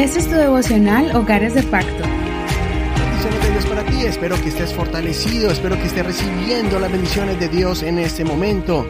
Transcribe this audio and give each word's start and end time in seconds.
Este 0.00 0.20
es 0.20 0.28
tu 0.30 0.34
devocional 0.34 1.14
Hogares 1.14 1.52
de 1.52 1.62
Pacto. 1.62 2.02
De 3.42 3.50
Dios 3.50 3.66
para 3.66 3.84
ti. 3.84 4.06
Espero 4.06 4.34
que 4.42 4.48
estés 4.48 4.72
fortalecido, 4.72 5.50
espero 5.50 5.76
que 5.76 5.88
estés 5.88 6.06
recibiendo 6.06 6.80
las 6.80 6.90
bendiciones 6.90 7.38
de 7.38 7.50
Dios 7.50 7.82
en 7.82 7.98
este 7.98 8.24
momento. 8.24 8.86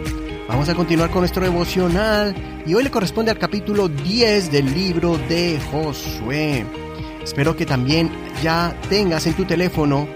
Vamos 0.46 0.68
a 0.68 0.74
continuar 0.76 1.10
con 1.10 1.22
nuestro 1.22 1.42
devocional 1.42 2.32
y 2.64 2.74
hoy 2.74 2.84
le 2.84 2.92
corresponde 2.92 3.32
al 3.32 3.38
capítulo 3.38 3.88
10 3.88 4.52
del 4.52 4.72
libro 4.72 5.18
de 5.28 5.58
Josué. 5.72 6.64
Espero 7.24 7.56
que 7.56 7.66
también 7.66 8.08
ya 8.40 8.72
tengas 8.88 9.26
en 9.26 9.34
tu 9.34 9.44
teléfono 9.44 10.06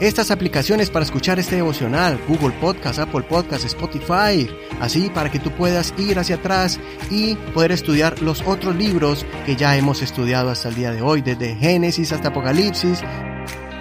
estas 0.00 0.30
aplicaciones 0.30 0.90
para 0.90 1.04
escuchar 1.04 1.38
este 1.38 1.56
devocional, 1.56 2.18
Google 2.28 2.54
Podcast, 2.60 2.98
Apple 2.98 3.22
Podcast, 3.22 3.64
Spotify, 3.64 4.48
así 4.80 5.10
para 5.14 5.30
que 5.30 5.38
tú 5.38 5.50
puedas 5.50 5.94
ir 5.98 6.18
hacia 6.18 6.36
atrás 6.36 6.80
y 7.10 7.36
poder 7.54 7.72
estudiar 7.72 8.20
los 8.20 8.42
otros 8.42 8.74
libros 8.74 9.24
que 9.46 9.56
ya 9.56 9.76
hemos 9.76 10.02
estudiado 10.02 10.50
hasta 10.50 10.68
el 10.68 10.74
día 10.74 10.92
de 10.92 11.02
hoy, 11.02 11.22
desde 11.22 11.54
Génesis 11.56 12.12
hasta 12.12 12.28
Apocalipsis, 12.28 13.00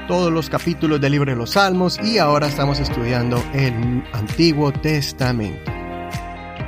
todos 0.07 0.31
los 0.31 0.49
capítulos 0.49 0.99
del 0.99 1.13
libro 1.13 1.31
de 1.31 1.37
los 1.37 1.51
Salmos 1.51 1.99
y 2.03 2.17
ahora 2.17 2.47
estamos 2.47 2.79
estudiando 2.79 3.41
el 3.53 4.03
Antiguo 4.13 4.71
Testamento. 4.71 5.71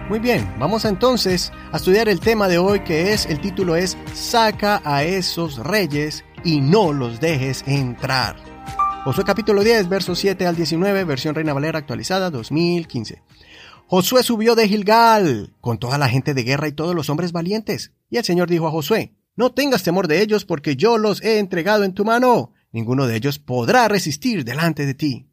Muy 0.10 0.20
bien, 0.20 0.54
vamos 0.60 0.85
entonces 0.85 1.52
a 1.71 1.77
estudiar 1.77 2.10
el 2.10 2.20
tema 2.20 2.48
de 2.48 2.57
hoy 2.57 2.82
que 2.82 3.13
es, 3.13 3.26
el 3.26 3.40
título 3.40 3.76
es 3.76 3.98
Saca 4.13 4.82
a 4.84 5.04
esos 5.04 5.57
reyes 5.57 6.26
y 6.44 6.62
no 6.62 6.91
los 6.91 7.20
dejes 7.20 7.63
entrar. 7.68 8.35
Josué 9.03 9.25
capítulo 9.25 9.66
10, 9.66 9.89
versos 9.89 10.17
7 10.20 10.48
al 10.48 10.55
19, 10.55 11.03
versión 11.03 11.35
Reina 11.35 11.52
Valera 11.52 11.77
actualizada 11.77 12.30
2015. 12.30 13.21
Josué 13.88 14.23
subió 14.23 14.55
de 14.55 14.70
Gilgal 14.70 15.53
con 15.59 15.77
toda 15.77 15.98
la 15.98 16.07
gente 16.07 16.34
de 16.34 16.43
guerra 16.43 16.70
y 16.70 16.71
todos 16.71 16.95
los 16.95 17.09
hombres 17.09 17.34
valientes. 17.34 17.91
Y 18.09 18.16
el 18.16 18.23
Señor 18.23 18.48
dijo 18.49 18.66
a 18.66 18.71
Josué, 18.71 19.13
no 19.35 19.52
tengas 19.52 19.84
temor 19.84 20.07
de 20.07 20.21
ellos 20.21 20.45
porque 20.45 20.77
yo 20.77 20.98
los 20.98 21.21
he 21.21 21.39
entregado 21.39 21.84
en 21.84 21.93
tu 21.93 22.05
mano. 22.05 22.54
Ninguno 22.71 23.05
de 23.05 23.18
ellos 23.18 23.40
podrá 23.40 23.90
resistir 23.90 24.45
delante 24.45 24.85
de 24.85 24.93
ti. 24.93 25.27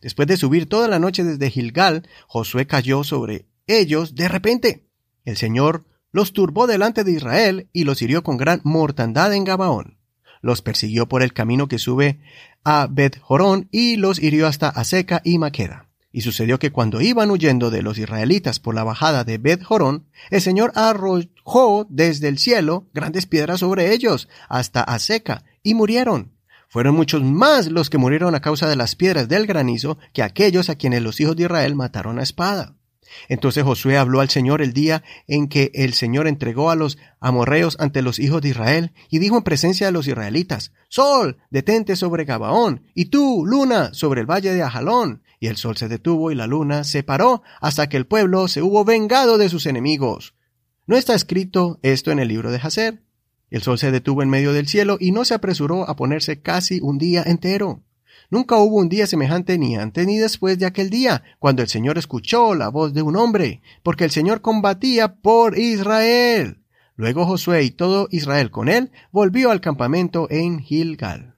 Después 0.00 0.28
de 0.28 0.36
subir 0.36 0.68
toda 0.68 0.86
la 0.86 1.00
noche 1.00 1.24
desde 1.24 1.50
Gilgal, 1.50 2.08
Josué 2.28 2.68
cayó 2.68 3.02
sobre 3.02 3.48
ellos 3.66 4.14
de 4.14 4.28
repente. 4.28 4.86
El 5.24 5.36
Señor 5.36 5.86
los 6.12 6.32
turbó 6.32 6.68
delante 6.68 7.02
de 7.02 7.10
Israel 7.10 7.68
y 7.72 7.82
los 7.82 8.00
hirió 8.00 8.22
con 8.22 8.36
gran 8.36 8.60
mortandad 8.62 9.34
en 9.34 9.42
Gabaón 9.42 10.01
los 10.42 10.60
persiguió 10.60 11.08
por 11.08 11.22
el 11.22 11.32
camino 11.32 11.68
que 11.68 11.78
sube 11.78 12.20
a 12.64 12.86
Bet 12.90 13.18
Jorón 13.20 13.68
y 13.70 13.96
los 13.96 14.22
hirió 14.22 14.46
hasta 14.46 14.68
Aseca 14.68 15.22
y 15.24 15.38
Maqueda. 15.38 15.88
Y 16.14 16.20
sucedió 16.20 16.58
que 16.58 16.72
cuando 16.72 17.00
iban 17.00 17.30
huyendo 17.30 17.70
de 17.70 17.80
los 17.80 17.96
israelitas 17.96 18.60
por 18.60 18.74
la 18.74 18.84
bajada 18.84 19.24
de 19.24 19.38
Bet 19.38 19.62
Jorón, 19.62 20.04
el 20.28 20.42
Señor 20.42 20.72
arrojó 20.74 21.86
desde 21.88 22.28
el 22.28 22.38
cielo 22.38 22.86
grandes 22.92 23.24
piedras 23.24 23.60
sobre 23.60 23.94
ellos 23.94 24.28
hasta 24.48 24.82
Aseca 24.82 25.44
y 25.62 25.74
murieron. 25.74 26.32
Fueron 26.68 26.94
muchos 26.94 27.22
más 27.22 27.70
los 27.70 27.88
que 27.88 27.98
murieron 27.98 28.34
a 28.34 28.40
causa 28.40 28.68
de 28.68 28.76
las 28.76 28.94
piedras 28.94 29.28
del 29.28 29.46
granizo 29.46 29.98
que 30.12 30.22
aquellos 30.22 30.68
a 30.68 30.74
quienes 30.74 31.02
los 31.02 31.20
hijos 31.20 31.36
de 31.36 31.44
Israel 31.44 31.74
mataron 31.74 32.18
a 32.18 32.22
espada. 32.22 32.76
Entonces 33.28 33.64
Josué 33.64 33.96
habló 33.98 34.20
al 34.20 34.30
Señor 34.30 34.62
el 34.62 34.72
día 34.72 35.02
en 35.26 35.48
que 35.48 35.70
el 35.74 35.92
Señor 35.94 36.26
entregó 36.26 36.70
a 36.70 36.76
los 36.76 36.98
amorreos 37.20 37.76
ante 37.80 38.02
los 38.02 38.18
hijos 38.18 38.42
de 38.42 38.50
Israel, 38.50 38.92
y 39.10 39.18
dijo 39.18 39.36
en 39.36 39.42
presencia 39.42 39.86
de 39.86 39.92
los 39.92 40.06
israelitas, 40.06 40.72
Sol, 40.88 41.38
detente 41.50 41.96
sobre 41.96 42.24
Gabaón, 42.24 42.84
y 42.94 43.06
tú, 43.06 43.44
luna, 43.46 43.94
sobre 43.94 44.20
el 44.20 44.30
valle 44.30 44.52
de 44.52 44.62
Ajalón. 44.62 45.22
Y 45.40 45.48
el 45.48 45.56
sol 45.56 45.76
se 45.76 45.88
detuvo 45.88 46.30
y 46.30 46.36
la 46.36 46.46
luna 46.46 46.84
se 46.84 47.02
paró 47.02 47.42
hasta 47.60 47.88
que 47.88 47.96
el 47.96 48.06
pueblo 48.06 48.46
se 48.46 48.62
hubo 48.62 48.84
vengado 48.84 49.38
de 49.38 49.48
sus 49.48 49.66
enemigos. 49.66 50.34
¿No 50.86 50.96
está 50.96 51.14
escrito 51.14 51.80
esto 51.82 52.12
en 52.12 52.20
el 52.20 52.28
libro 52.28 52.52
de 52.52 52.60
Jacer? 52.60 53.02
El 53.50 53.62
sol 53.62 53.78
se 53.78 53.90
detuvo 53.90 54.22
en 54.22 54.30
medio 54.30 54.52
del 54.52 54.68
cielo 54.68 54.98
y 55.00 55.10
no 55.10 55.24
se 55.24 55.34
apresuró 55.34 55.88
a 55.88 55.96
ponerse 55.96 56.40
casi 56.40 56.80
un 56.80 56.98
día 56.98 57.24
entero. 57.26 57.82
Nunca 58.32 58.56
hubo 58.56 58.78
un 58.78 58.88
día 58.88 59.06
semejante 59.06 59.58
ni 59.58 59.76
antes 59.76 60.06
ni 60.06 60.16
después 60.16 60.58
de 60.58 60.64
aquel 60.64 60.88
día, 60.88 61.22
cuando 61.38 61.60
el 61.60 61.68
Señor 61.68 61.98
escuchó 61.98 62.54
la 62.54 62.68
voz 62.68 62.94
de 62.94 63.02
un 63.02 63.14
hombre, 63.14 63.60
porque 63.82 64.04
el 64.04 64.10
Señor 64.10 64.40
combatía 64.40 65.16
por 65.16 65.58
Israel. 65.58 66.62
Luego 66.96 67.26
Josué 67.26 67.64
y 67.64 67.70
todo 67.72 68.08
Israel 68.10 68.50
con 68.50 68.70
él 68.70 68.90
volvió 69.10 69.50
al 69.50 69.60
campamento 69.60 70.28
en 70.30 70.60
Gilgal. 70.60 71.34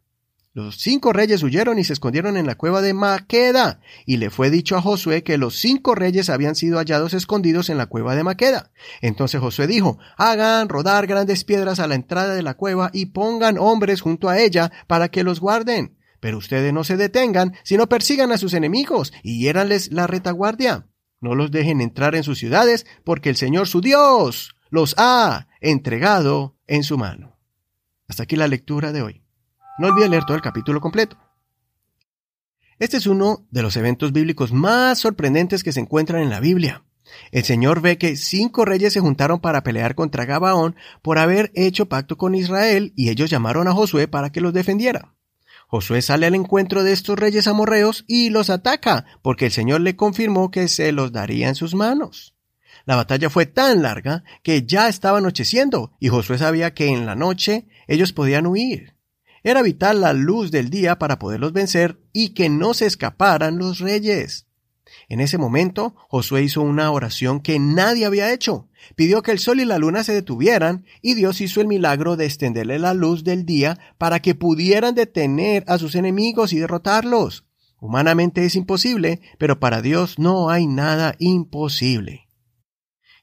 Los 0.52 0.76
cinco 0.76 1.12
reyes 1.12 1.42
huyeron 1.42 1.80
y 1.80 1.84
se 1.84 1.94
escondieron 1.94 2.36
en 2.36 2.46
la 2.46 2.54
cueva 2.54 2.80
de 2.80 2.94
Maqueda, 2.94 3.80
y 4.06 4.18
le 4.18 4.30
fue 4.30 4.50
dicho 4.50 4.76
a 4.76 4.80
Josué 4.80 5.24
que 5.24 5.36
los 5.36 5.56
cinco 5.56 5.96
reyes 5.96 6.30
habían 6.30 6.54
sido 6.54 6.78
hallados 6.78 7.12
escondidos 7.12 7.70
en 7.70 7.76
la 7.76 7.86
cueva 7.86 8.14
de 8.14 8.22
Maqueda. 8.22 8.70
Entonces 9.00 9.40
Josué 9.40 9.66
dijo, 9.66 9.98
hagan 10.16 10.68
rodar 10.68 11.08
grandes 11.08 11.42
piedras 11.42 11.80
a 11.80 11.88
la 11.88 11.96
entrada 11.96 12.36
de 12.36 12.42
la 12.44 12.54
cueva 12.54 12.90
y 12.92 13.06
pongan 13.06 13.58
hombres 13.58 14.00
junto 14.00 14.28
a 14.28 14.38
ella 14.38 14.70
para 14.86 15.08
que 15.08 15.24
los 15.24 15.40
guarden. 15.40 15.96
Pero 16.24 16.38
ustedes 16.38 16.72
no 16.72 16.84
se 16.84 16.96
detengan, 16.96 17.54
sino 17.64 17.86
persigan 17.86 18.32
a 18.32 18.38
sus 18.38 18.54
enemigos 18.54 19.12
y 19.22 19.40
hiéranles 19.40 19.92
la 19.92 20.06
retaguardia. 20.06 20.86
No 21.20 21.34
los 21.34 21.50
dejen 21.50 21.82
entrar 21.82 22.14
en 22.14 22.22
sus 22.22 22.38
ciudades, 22.38 22.86
porque 23.04 23.28
el 23.28 23.36
Señor 23.36 23.68
su 23.68 23.82
Dios 23.82 24.56
los 24.70 24.94
ha 24.96 25.48
entregado 25.60 26.56
en 26.66 26.82
su 26.82 26.96
mano. 26.96 27.36
Hasta 28.08 28.22
aquí 28.22 28.36
la 28.36 28.48
lectura 28.48 28.90
de 28.90 29.02
hoy. 29.02 29.22
No 29.78 29.88
olvide 29.88 30.08
leer 30.08 30.24
todo 30.24 30.34
el 30.34 30.42
capítulo 30.42 30.80
completo. 30.80 31.18
Este 32.78 32.96
es 32.96 33.06
uno 33.06 33.46
de 33.50 33.60
los 33.60 33.76
eventos 33.76 34.14
bíblicos 34.14 34.50
más 34.50 35.00
sorprendentes 35.00 35.62
que 35.62 35.72
se 35.72 35.80
encuentran 35.80 36.22
en 36.22 36.30
la 36.30 36.40
Biblia. 36.40 36.86
El 37.32 37.44
Señor 37.44 37.82
ve 37.82 37.98
que 37.98 38.16
cinco 38.16 38.64
reyes 38.64 38.94
se 38.94 39.00
juntaron 39.00 39.40
para 39.40 39.62
pelear 39.62 39.94
contra 39.94 40.24
Gabaón 40.24 40.74
por 41.02 41.18
haber 41.18 41.52
hecho 41.54 41.84
pacto 41.90 42.16
con 42.16 42.34
Israel 42.34 42.94
y 42.96 43.10
ellos 43.10 43.28
llamaron 43.28 43.68
a 43.68 43.72
Josué 43.72 44.08
para 44.08 44.32
que 44.32 44.40
los 44.40 44.54
defendiera. 44.54 45.13
Josué 45.74 46.02
sale 46.02 46.26
al 46.26 46.36
encuentro 46.36 46.84
de 46.84 46.92
estos 46.92 47.18
reyes 47.18 47.48
amorreos 47.48 48.04
y 48.06 48.30
los 48.30 48.48
ataca, 48.48 49.06
porque 49.22 49.46
el 49.46 49.50
Señor 49.50 49.80
le 49.80 49.96
confirmó 49.96 50.52
que 50.52 50.68
se 50.68 50.92
los 50.92 51.10
daría 51.10 51.48
en 51.48 51.56
sus 51.56 51.74
manos. 51.74 52.36
La 52.84 52.94
batalla 52.94 53.28
fue 53.28 53.46
tan 53.46 53.82
larga 53.82 54.22
que 54.44 54.64
ya 54.64 54.86
estaba 54.86 55.18
anocheciendo, 55.18 55.96
y 55.98 56.10
Josué 56.10 56.38
sabía 56.38 56.74
que 56.74 56.86
en 56.86 57.06
la 57.06 57.16
noche 57.16 57.66
ellos 57.88 58.12
podían 58.12 58.46
huir. 58.46 58.94
Era 59.42 59.62
vital 59.62 60.00
la 60.00 60.12
luz 60.12 60.52
del 60.52 60.70
día 60.70 61.00
para 61.00 61.18
poderlos 61.18 61.52
vencer 61.52 61.98
y 62.12 62.34
que 62.34 62.48
no 62.48 62.72
se 62.72 62.86
escaparan 62.86 63.58
los 63.58 63.80
reyes. 63.80 64.46
En 65.08 65.20
ese 65.20 65.38
momento, 65.38 65.94
Josué 66.08 66.42
hizo 66.42 66.62
una 66.62 66.90
oración 66.90 67.40
que 67.40 67.58
nadie 67.58 68.06
había 68.06 68.32
hecho. 68.32 68.68
Pidió 68.96 69.22
que 69.22 69.32
el 69.32 69.38
sol 69.38 69.60
y 69.60 69.64
la 69.64 69.78
luna 69.78 70.04
se 70.04 70.14
detuvieran 70.14 70.84
y 71.02 71.14
Dios 71.14 71.40
hizo 71.40 71.60
el 71.60 71.66
milagro 71.66 72.16
de 72.16 72.26
extenderle 72.26 72.78
la 72.78 72.94
luz 72.94 73.24
del 73.24 73.44
día 73.44 73.78
para 73.98 74.20
que 74.20 74.34
pudieran 74.34 74.94
detener 74.94 75.64
a 75.66 75.78
sus 75.78 75.94
enemigos 75.94 76.52
y 76.52 76.58
derrotarlos. 76.58 77.44
Humanamente 77.80 78.44
es 78.44 78.56
imposible, 78.56 79.20
pero 79.38 79.60
para 79.60 79.82
Dios 79.82 80.18
no 80.18 80.48
hay 80.50 80.66
nada 80.66 81.16
imposible. 81.18 82.28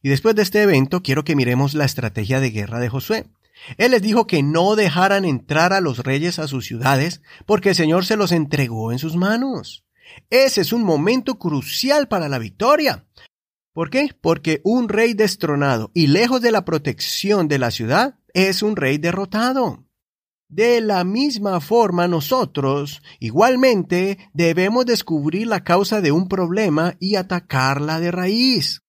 Y 0.04 0.10
después 0.10 0.36
de 0.36 0.42
este 0.42 0.62
evento 0.62 1.02
quiero 1.02 1.24
que 1.24 1.36
miremos 1.36 1.74
la 1.74 1.86
estrategia 1.86 2.40
de 2.40 2.52
guerra 2.52 2.80
de 2.80 2.90
Josué. 2.90 3.26
Él 3.78 3.92
les 3.92 4.02
dijo 4.02 4.26
que 4.28 4.44
no 4.44 4.76
dejaran 4.76 5.26
entrar 5.26 5.74
a 5.74 5.82
los 5.82 6.00
reyes 6.00 6.40
a 6.40 6.48
sus 6.48 6.66
ciudades 6.66 7.22
porque 7.46 7.70
el 7.70 7.76
Señor 7.76 8.06
se 8.06 8.18
los 8.18 8.32
entregó 8.32 8.92
en 8.92 9.00
sus 9.00 9.16
manos. 9.16 9.86
Ese 10.30 10.62
es 10.62 10.74
un 10.74 10.84
momento 10.84 11.38
crucial 11.38 12.08
para 12.08 12.30
la 12.30 12.40
victoria. 12.40 13.06
¿Por 13.74 13.90
qué? 13.90 14.10
Porque 14.20 14.62
un 14.64 14.90
rey 14.90 15.14
destronado 15.14 15.92
y 15.94 16.08
lejos 16.08 16.42
de 16.42 16.52
la 16.52 16.66
protección 16.66 17.48
de 17.48 17.60
la 17.60 17.72
ciudad 17.72 18.20
es 18.34 18.64
un 18.64 18.76
rey 18.76 18.98
derrotado. 18.98 19.86
De 20.50 20.82
la 20.82 21.06
misma 21.06 21.62
forma 21.62 22.10
nosotros, 22.10 23.02
igualmente, 23.22 24.18
debemos 24.34 24.86
descubrir 24.86 25.48
la 25.48 25.64
causa 25.64 26.02
de 26.02 26.12
un 26.12 26.28
problema 26.28 26.96
y 27.00 27.16
atacarla 27.16 28.02
de 28.02 28.12
raíz. 28.12 28.82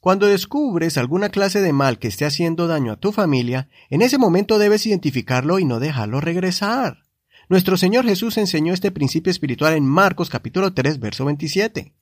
Cuando 0.00 0.28
descubres 0.28 0.96
alguna 0.98 1.30
clase 1.30 1.60
de 1.60 1.72
mal 1.72 1.98
que 1.98 2.06
esté 2.06 2.24
haciendo 2.24 2.68
daño 2.68 2.92
a 2.92 3.00
tu 3.00 3.10
familia, 3.10 3.68
en 3.90 4.02
ese 4.02 4.18
momento 4.18 4.60
debes 4.60 4.86
identificarlo 4.86 5.58
y 5.58 5.64
no 5.64 5.80
dejarlo 5.80 6.20
regresar. 6.20 7.05
Nuestro 7.48 7.76
Señor 7.76 8.04
Jesús 8.04 8.38
enseñó 8.38 8.74
este 8.74 8.90
principio 8.90 9.30
espiritual 9.30 9.74
en 9.74 9.86
Marcos 9.86 10.30
capítulo 10.30 10.74
3, 10.74 10.98
verso 10.98 11.24
27. 11.24 11.94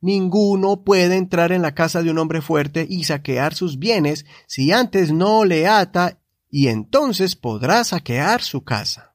Ninguno 0.00 0.82
puede 0.82 1.16
entrar 1.16 1.52
en 1.52 1.62
la 1.62 1.76
casa 1.76 2.02
de 2.02 2.10
un 2.10 2.18
hombre 2.18 2.40
fuerte 2.40 2.86
y 2.90 3.04
saquear 3.04 3.54
sus 3.54 3.78
bienes 3.78 4.26
si 4.48 4.72
antes 4.72 5.12
no 5.12 5.44
le 5.44 5.68
ata 5.68 6.18
y 6.50 6.66
entonces 6.66 7.36
podrá 7.36 7.84
saquear 7.84 8.42
su 8.42 8.64
casa. 8.64 9.14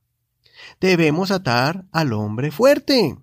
Debemos 0.80 1.30
atar 1.30 1.86
al 1.92 2.14
hombre 2.14 2.52
fuerte. 2.52 3.18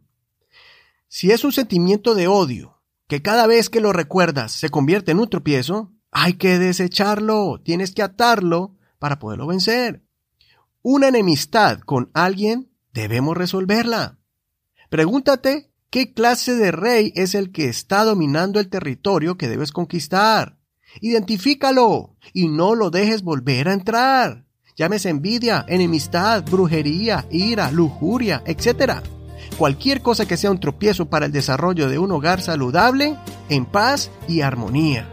Si 1.08 1.30
es 1.30 1.44
un 1.44 1.52
sentimiento 1.52 2.14
de 2.14 2.28
odio, 2.28 2.82
que 3.08 3.22
cada 3.22 3.46
vez 3.46 3.70
que 3.70 3.80
lo 3.80 3.94
recuerdas 3.94 4.52
se 4.52 4.68
convierte 4.68 5.12
en 5.12 5.20
un 5.20 5.30
tropiezo, 5.30 5.90
hay 6.10 6.34
que 6.34 6.58
desecharlo, 6.58 7.62
tienes 7.64 7.92
que 7.92 8.02
atarlo 8.02 8.76
para 8.98 9.18
poderlo 9.18 9.46
vencer 9.46 10.02
una 10.82 11.08
enemistad 11.08 11.80
con 11.80 12.10
alguien, 12.12 12.70
debemos 12.92 13.36
resolverla. 13.36 14.18
Pregúntate 14.90 15.70
qué 15.90 16.12
clase 16.12 16.54
de 16.54 16.72
rey 16.72 17.12
es 17.14 17.34
el 17.34 17.52
que 17.52 17.66
está 17.66 18.04
dominando 18.04 18.60
el 18.60 18.68
territorio 18.68 19.36
que 19.38 19.48
debes 19.48 19.72
conquistar. 19.72 20.58
Identifícalo 21.00 22.16
y 22.32 22.48
no 22.48 22.74
lo 22.74 22.90
dejes 22.90 23.22
volver 23.22 23.68
a 23.68 23.72
entrar. 23.72 24.44
llámese 24.74 25.10
envidia, 25.10 25.64
enemistad, 25.68 26.42
brujería, 26.44 27.26
ira, 27.30 27.70
lujuria, 27.70 28.42
etc. 28.46 29.02
Cualquier 29.58 30.00
cosa 30.00 30.26
que 30.26 30.36
sea 30.36 30.50
un 30.50 30.60
tropiezo 30.60 31.10
para 31.10 31.26
el 31.26 31.32
desarrollo 31.32 31.88
de 31.88 31.98
un 31.98 32.10
hogar 32.10 32.40
saludable, 32.40 33.16
en 33.50 33.66
paz 33.66 34.10
y 34.28 34.40
armonía. 34.40 35.08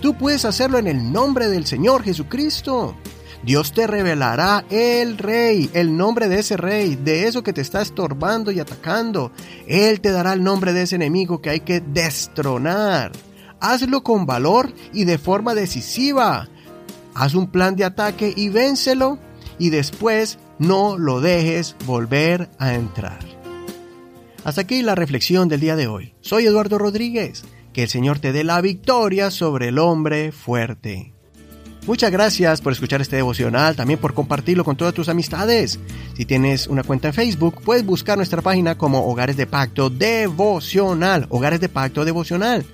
Tú 0.00 0.14
puedes 0.16 0.44
hacerlo 0.44 0.78
en 0.78 0.86
el 0.86 1.12
nombre 1.12 1.48
del 1.48 1.66
Señor 1.66 2.02
Jesucristo. 2.02 2.96
Dios 3.42 3.72
te 3.72 3.86
revelará 3.86 4.64
el 4.68 5.16
rey, 5.16 5.70
el 5.72 5.96
nombre 5.96 6.28
de 6.28 6.40
ese 6.40 6.56
rey, 6.56 6.96
de 6.96 7.26
eso 7.26 7.42
que 7.42 7.52
te 7.52 7.60
está 7.60 7.80
estorbando 7.80 8.50
y 8.50 8.60
atacando. 8.60 9.32
Él 9.66 10.00
te 10.00 10.10
dará 10.10 10.32
el 10.32 10.42
nombre 10.42 10.72
de 10.72 10.82
ese 10.82 10.96
enemigo 10.96 11.40
que 11.40 11.50
hay 11.50 11.60
que 11.60 11.80
destronar. 11.80 13.12
Hazlo 13.60 14.02
con 14.02 14.26
valor 14.26 14.72
y 14.92 15.04
de 15.04 15.18
forma 15.18 15.54
decisiva. 15.54 16.48
Haz 17.14 17.34
un 17.34 17.50
plan 17.50 17.76
de 17.76 17.84
ataque 17.84 18.32
y 18.36 18.48
vénselo 18.48 19.18
y 19.58 19.70
después 19.70 20.38
no 20.58 20.98
lo 20.98 21.20
dejes 21.20 21.76
volver 21.86 22.50
a 22.58 22.74
entrar. 22.74 23.18
Hasta 24.44 24.62
aquí 24.62 24.82
la 24.82 24.94
reflexión 24.94 25.48
del 25.48 25.60
día 25.60 25.76
de 25.76 25.86
hoy. 25.86 26.14
Soy 26.20 26.46
Eduardo 26.46 26.78
Rodríguez. 26.78 27.44
Que 27.72 27.84
el 27.84 27.88
Señor 27.88 28.18
te 28.18 28.32
dé 28.32 28.44
la 28.44 28.60
victoria 28.60 29.30
sobre 29.30 29.68
el 29.68 29.78
hombre 29.78 30.32
fuerte. 30.32 31.12
Muchas 31.88 32.10
gracias 32.10 32.60
por 32.60 32.74
escuchar 32.74 33.00
este 33.00 33.16
devocional, 33.16 33.74
también 33.74 33.98
por 33.98 34.12
compartirlo 34.12 34.62
con 34.62 34.76
todas 34.76 34.92
tus 34.92 35.08
amistades. 35.08 35.80
Si 36.18 36.26
tienes 36.26 36.66
una 36.66 36.82
cuenta 36.82 37.08
en 37.08 37.14
Facebook, 37.14 37.62
puedes 37.64 37.82
buscar 37.82 38.18
nuestra 38.18 38.42
página 38.42 38.76
como 38.76 39.06
Hogares 39.06 39.38
de 39.38 39.46
Pacto 39.46 39.88
Devocional. 39.88 41.24
Hogares 41.30 41.60
de 41.60 41.70
Pacto 41.70 42.04
Devocional. 42.04 42.66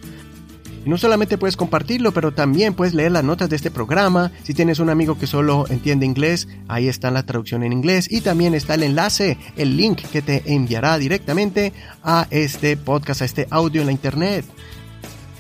Y 0.85 0.91
no 0.91 0.99
solamente 0.99 1.39
puedes 1.39 1.57
compartirlo, 1.57 2.11
pero 2.11 2.33
también 2.33 2.75
puedes 2.75 2.93
leer 2.93 3.13
las 3.13 3.23
notas 3.23 3.49
de 3.49 3.55
este 3.55 3.71
programa. 3.71 4.33
Si 4.43 4.53
tienes 4.53 4.81
un 4.81 4.91
amigo 4.91 5.17
que 5.17 5.29
solo 5.29 5.67
entiende 5.71 6.07
inglés, 6.07 6.49
ahí 6.67 6.89
está 6.89 7.13
la 7.13 7.25
traducción 7.25 7.63
en 7.63 7.73
inglés. 7.73 8.11
Y 8.11 8.21
también 8.21 8.53
está 8.53 8.75
el 8.75 8.83
enlace, 8.83 9.39
el 9.57 9.77
link 9.77 10.03
que 10.11 10.23
te 10.23 10.43
enviará 10.53 10.99
directamente 10.99 11.73
a 12.03 12.27
este 12.31 12.77
podcast, 12.77 13.23
a 13.23 13.27
este 13.27 13.47
audio 13.51 13.81
en 13.81 13.87
la 13.87 13.93
internet. 13.93 14.45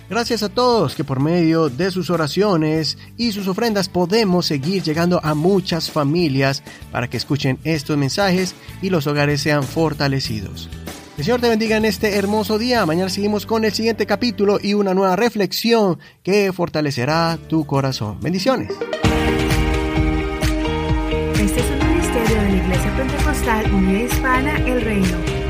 Gracias 0.08 0.42
a 0.42 0.50
todos 0.50 0.94
que 0.94 1.02
por 1.02 1.18
medio 1.18 1.70
de 1.70 1.90
sus 1.90 2.10
oraciones 2.10 2.98
y 3.16 3.32
sus 3.32 3.48
ofrendas 3.48 3.88
podemos 3.88 4.46
seguir 4.46 4.82
llegando 4.82 5.18
a 5.22 5.34
muchas 5.34 5.90
familias 5.90 6.62
para 6.92 7.08
que 7.08 7.16
escuchen 7.16 7.58
estos 7.64 7.96
mensajes 7.96 8.54
y 8.82 8.90
los 8.90 9.06
hogares 9.06 9.40
sean 9.40 9.62
fortalecidos. 9.62 10.68
El 11.16 11.24
Señor 11.24 11.40
te 11.40 11.48
bendiga 11.48 11.76
en 11.76 11.84
este 11.84 12.16
hermoso 12.16 12.58
día. 12.58 12.84
Mañana 12.84 13.08
seguimos 13.08 13.46
con 13.46 13.64
el 13.64 13.72
siguiente 13.72 14.04
capítulo 14.04 14.58
y 14.60 14.74
una 14.74 14.94
nueva 14.94 15.16
reflexión 15.16 15.98
que 16.22 16.52
fortalecerá 16.52 17.38
tu 17.48 17.64
corazón. 17.64 18.18
Bendiciones. 18.20 18.72
Este 21.40 21.60
es 21.60 21.70
un 21.70 21.88
ministerio 21.88 22.42
de 22.42 22.48
la 22.48 22.56
Iglesia 22.56 22.96
Pentecostal 22.96 23.72
Unida 23.72 24.00
Hispana 24.00 24.56
El 24.66 24.80
Reino. 24.80 25.43